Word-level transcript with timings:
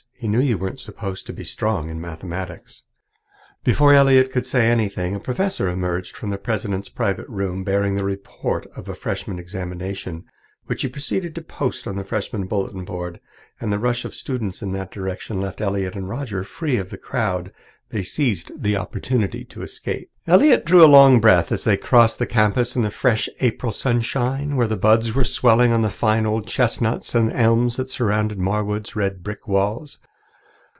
He 0.15 0.27
knew 0.27 0.39
you 0.39 0.59
weren't 0.59 0.79
supposed 0.79 1.25
to 1.27 1.33
be 1.33 1.43
strong 1.43 1.89
in 1.89 1.99
mathematics." 1.99 2.85
Before 3.63 3.91
Elliott 3.95 4.31
could 4.31 4.45
say 4.45 4.67
anything, 4.67 5.15
a 5.15 5.19
professor 5.19 5.67
emerged 5.67 6.15
from 6.15 6.29
the 6.29 6.37
president's 6.37 6.89
private 6.89 7.27
room, 7.27 7.63
bearing 7.63 7.95
the 7.95 8.03
report 8.03 8.67
of 8.75 8.87
a 8.87 8.93
Freshman 8.93 9.39
examination, 9.39 10.25
which 10.67 10.83
he 10.83 10.87
proceeded 10.89 11.33
to 11.35 11.41
post 11.41 11.87
on 11.87 11.95
the 11.95 12.03
Freshman 12.03 12.45
bulletin 12.45 12.85
board, 12.85 13.19
and 13.59 13.73
the 13.73 13.79
rush 13.79 14.05
of 14.05 14.11
the 14.11 14.15
students 14.17 14.61
in 14.61 14.73
that 14.73 14.91
direction 14.91 15.41
left 15.41 15.59
Elliott 15.59 15.95
and 15.95 16.07
Roger 16.07 16.43
free 16.43 16.77
of 16.77 16.91
the 16.91 16.99
crowd. 16.99 17.51
They 17.89 18.03
seized 18.03 18.51
the 18.61 18.77
opportunity 18.77 19.43
to 19.45 19.63
escape. 19.63 20.11
Elliott 20.27 20.67
drew 20.67 20.85
a 20.85 20.85
long 20.85 21.19
breath 21.19 21.51
as 21.51 21.63
they 21.63 21.77
crossed 21.77 22.19
the 22.19 22.27
campus 22.27 22.75
in 22.75 22.83
the 22.83 22.91
fresh 22.91 23.27
April 23.39 23.71
sunshine, 23.71 24.55
where 24.55 24.67
the 24.67 24.77
buds 24.77 25.15
were 25.15 25.23
swelling 25.23 25.71
on 25.71 25.81
the 25.81 25.89
fine 25.89 26.27
old 26.27 26.45
chestnuts 26.45 27.15
and 27.15 27.33
elms 27.33 27.77
that 27.77 27.89
surrounded 27.89 28.37
Marwood's 28.37 28.95
red 28.95 29.23
brick 29.23 29.47
walls. 29.47 29.97